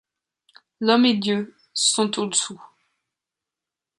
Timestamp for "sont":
1.75-2.17